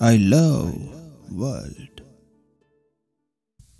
I 0.00 0.16
love 0.16 0.74
world. 1.30 2.02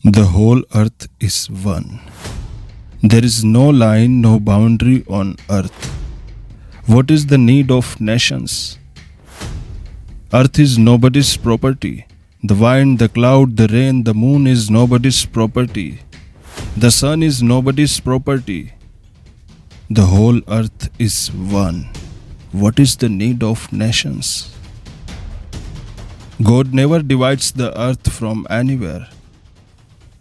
The 0.05 0.25
whole 0.25 0.63
earth 0.75 1.09
is 1.19 1.51
one. 1.51 2.01
There 3.03 3.25
is 3.25 3.43
no 3.45 3.69
line, 3.71 4.21
no 4.21 4.39
boundary 4.39 5.05
on 5.09 5.37
earth. 5.51 5.93
What 6.87 7.11
is 7.11 7.27
the 7.27 7.39
need 7.39 7.71
of 7.71 8.01
nations? 8.01 8.79
Earth 10.33 10.59
is 10.59 10.79
nobody's 10.79 11.37
property. 11.37 12.07
The 12.45 12.55
wind, 12.55 13.01
the 13.01 13.09
cloud, 13.09 13.57
the 13.57 13.67
rain, 13.67 14.05
the 14.05 14.15
moon 14.15 14.47
is 14.47 14.71
nobody's 14.71 15.25
property. 15.27 16.01
The 16.77 16.93
sun 16.93 17.23
is 17.25 17.43
nobody's 17.43 17.99
property. 17.99 18.73
The 19.91 20.07
whole 20.07 20.41
earth 20.49 20.91
is 20.99 21.29
one. 21.33 21.89
What 22.53 22.79
is 22.79 22.97
the 22.97 23.09
need 23.09 23.43
of 23.43 23.73
nations? 23.73 24.55
God 26.45 26.75
never 26.75 27.01
divides 27.01 27.53
the 27.53 27.69
earth 27.81 28.13
from 28.13 28.47
anywhere. 28.51 29.09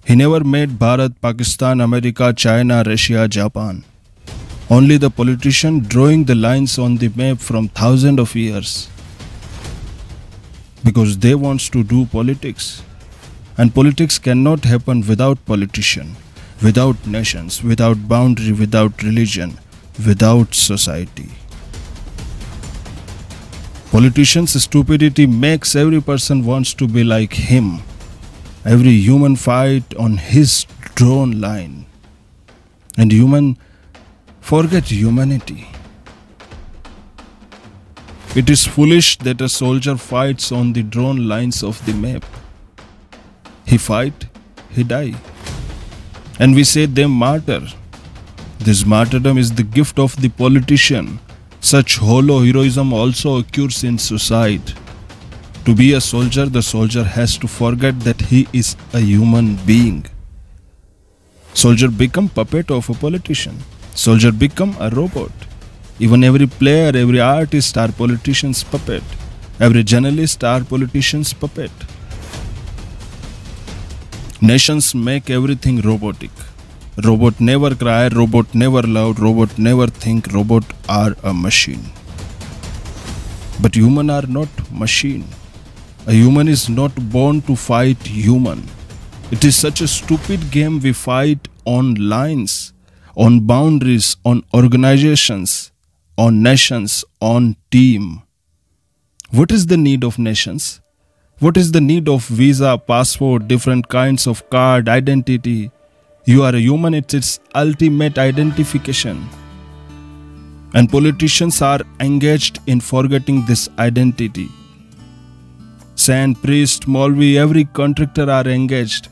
He 0.05 0.15
never 0.15 0.41
made 0.41 0.77
Bharat, 0.83 1.15
Pakistan, 1.21 1.81
America, 1.81 2.31
China, 2.31 2.81
Russia, 2.85 3.27
Japan. 3.27 3.83
Only 4.69 4.95
the 4.95 5.09
politician 5.09 5.81
drawing 5.81 6.23
the 6.23 6.35
lines 6.35 6.77
on 6.79 6.95
the 6.95 7.09
map 7.17 7.39
from 7.39 7.67
thousands 7.67 8.19
of 8.19 8.35
years. 8.35 8.87
Because 10.85 11.17
they 11.17 11.35
wants 11.35 11.67
to 11.69 11.83
do 11.83 12.05
politics. 12.05 12.83
And 13.57 13.75
politics 13.75 14.17
cannot 14.17 14.63
happen 14.63 15.05
without 15.05 15.45
politician, 15.45 16.15
without 16.63 17.05
nations, 17.05 17.61
without 17.61 18.07
boundary, 18.07 18.53
without 18.53 19.03
religion, 19.03 19.57
without 20.07 20.55
society. 20.55 21.31
Politician's 23.93 24.59
stupidity 24.59 25.27
makes 25.27 25.75
every 25.75 26.01
person 26.01 26.43
wants 26.43 26.73
to 26.73 26.87
be 26.87 27.03
like 27.03 27.31
him. 27.31 27.81
Every 28.65 28.89
human 28.89 29.35
fight 29.35 29.83
on 29.97 30.17
his 30.17 30.65
drawn 30.95 31.39
line. 31.39 31.85
And 32.97 33.11
human 33.11 33.55
forget 34.41 34.85
humanity. 34.85 35.67
It 38.35 38.49
is 38.49 38.65
foolish 38.65 39.19
that 39.19 39.41
a 39.41 39.47
soldier 39.47 39.95
fights 39.95 40.51
on 40.51 40.73
the 40.73 40.81
drawn 40.81 41.27
lines 41.27 41.61
of 41.61 41.85
the 41.85 41.93
map. 41.93 42.25
He 43.67 43.77
fight, 43.77 44.25
he 44.71 44.83
die. 44.83 45.13
And 46.39 46.55
we 46.55 46.63
say 46.63 46.87
them 46.87 47.11
martyr. 47.11 47.61
This 48.57 48.87
martyrdom 48.87 49.37
is 49.37 49.51
the 49.51 49.61
gift 49.61 49.99
of 49.99 50.19
the 50.19 50.29
politician 50.29 51.19
such 51.63 51.97
hollow 51.97 52.43
heroism 52.43 52.91
also 52.91 53.37
occurs 53.37 53.83
in 53.85 53.97
suicide. 53.97 54.73
To 55.65 55.73
be 55.73 55.93
a 55.93 56.01
soldier, 56.01 56.45
the 56.45 56.61
soldier 56.61 57.05
has 57.05 57.37
to 57.37 57.47
forget 57.47 58.01
that 58.01 58.19
he 58.19 58.47
is 58.51 58.75
a 58.93 58.99
human 58.99 59.55
being. 59.65 60.05
Soldier 61.53 61.87
become 61.87 62.27
puppet 62.27 62.69
of 62.69 62.89
a 62.89 62.93
politician. 62.93 63.57
Soldier 63.95 64.33
become 64.33 64.75
a 64.79 64.89
robot. 64.89 65.31
Even 65.99 66.25
every 66.25 66.47
player, 66.47 66.91
every 66.93 67.21
artist 67.21 67.77
are 67.77 67.91
politician's 67.93 68.61
puppet. 68.61 69.03
Every 69.57 69.83
journalist 69.83 70.43
are 70.43 70.65
politician's 70.65 71.31
puppet. 71.31 71.71
Nations 74.41 74.93
make 74.93 75.29
everything 75.29 75.79
robotic. 75.79 76.31
Robot 77.01 77.39
never 77.39 77.73
cry, 77.73 78.07
robot 78.09 78.53
never 78.53 78.83
love, 78.83 79.19
robot 79.19 79.57
never 79.57 79.87
think, 79.87 80.31
robot 80.31 80.63
are 80.87 81.15
a 81.23 81.33
machine. 81.33 81.83
But 83.59 83.73
human 83.73 84.11
are 84.11 84.27
not 84.27 84.47
machine. 84.71 85.25
A 86.05 86.11
human 86.11 86.47
is 86.47 86.69
not 86.69 86.93
born 87.09 87.41
to 87.43 87.55
fight 87.55 87.97
human. 88.05 88.63
It 89.31 89.43
is 89.43 89.55
such 89.55 89.81
a 89.81 89.87
stupid 89.87 90.51
game 90.51 90.79
we 90.79 90.93
fight 90.93 91.47
on 91.65 91.95
lines, 91.95 92.73
on 93.15 93.39
boundaries, 93.39 94.15
on 94.23 94.43
organizations, 94.53 95.71
on 96.15 96.43
nations, 96.43 97.03
on 97.19 97.55
team. 97.71 98.21
What 99.31 99.51
is 99.51 99.65
the 99.65 99.77
need 99.77 100.03
of 100.03 100.19
nations? 100.19 100.79
What 101.39 101.57
is 101.57 101.71
the 101.71 101.81
need 101.81 102.07
of 102.07 102.27
visa, 102.27 102.77
passport, 102.77 103.47
different 103.47 103.87
kinds 103.87 104.27
of 104.27 104.47
card, 104.51 104.87
identity, 104.87 105.71
you 106.25 106.43
are 106.43 106.55
a 106.55 106.59
human, 106.59 106.93
it's 106.93 107.13
its 107.13 107.39
ultimate 107.53 108.17
identification. 108.17 109.27
And 110.73 110.89
politicians 110.89 111.61
are 111.61 111.81
engaged 111.99 112.59
in 112.65 112.79
forgetting 112.79 113.45
this 113.45 113.69
identity. 113.77 114.49
Saint, 115.95 116.41
priest, 116.41 116.87
Maulvi, 116.87 117.35
every 117.35 117.65
contractor 117.65 118.29
are 118.31 118.47
engaged. 118.47 119.09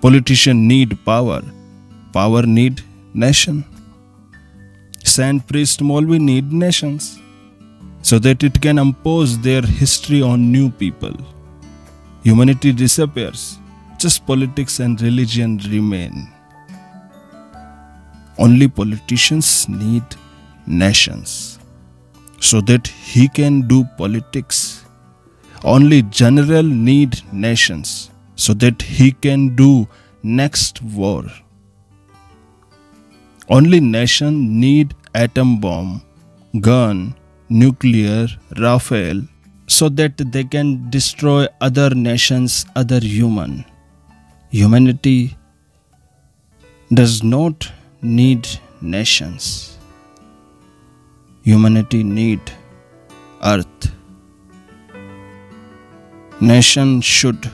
Politician 0.00 0.66
need 0.66 0.98
power. 1.04 1.42
Power 2.12 2.42
need 2.42 2.80
nation. 3.14 3.64
Saint, 5.04 5.46
priest, 5.46 5.80
Maulvi 5.80 6.18
need 6.18 6.52
nations 6.52 7.20
so 8.00 8.18
that 8.18 8.42
it 8.42 8.60
can 8.60 8.78
impose 8.78 9.38
their 9.38 9.62
history 9.62 10.22
on 10.22 10.50
new 10.50 10.70
people. 10.70 11.12
Humanity 12.24 12.72
disappears 12.72 13.58
just 13.98 14.26
politics 14.26 14.80
and 14.80 15.00
religion 15.00 15.58
remain. 15.70 16.28
Only 18.38 18.68
politicians 18.68 19.68
need 19.68 20.04
nations 20.66 21.58
so 22.40 22.60
that 22.62 22.86
he 22.86 23.28
can 23.28 23.62
do 23.66 23.84
politics. 23.96 24.84
Only 25.64 26.02
general 26.02 26.62
need 26.62 27.20
nations 27.32 28.10
so 28.36 28.54
that 28.54 28.80
he 28.80 29.10
can 29.10 29.56
do 29.56 29.88
next 30.22 30.80
war. 30.82 31.24
Only 33.48 33.80
nation 33.80 34.60
need 34.60 34.94
atom 35.14 35.58
bomb, 35.58 36.02
gun, 36.60 37.16
nuclear, 37.48 38.28
Rafale 38.52 39.26
so 39.68 39.88
that 39.90 40.16
they 40.32 40.44
can 40.44 40.88
destroy 40.90 41.46
other 41.60 41.90
nations, 41.90 42.64
other 42.74 43.00
human. 43.00 43.64
Humanity 44.50 45.36
does 46.92 47.22
not 47.22 47.70
need 48.00 48.48
nations. 48.80 49.76
Humanity 51.42 52.02
need 52.02 52.40
earth. 53.44 53.92
Nation 56.40 57.02
should 57.02 57.50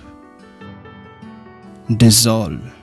dissolve 1.97 2.74